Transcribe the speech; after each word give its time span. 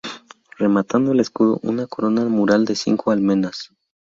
Rematando 0.57 1.11
el 1.11 1.19
escudo, 1.19 1.59
una 1.61 1.85
corona 1.85 2.25
mural 2.25 2.65
de 2.65 2.73
cinco 2.75 3.11
almenas. 3.11 3.69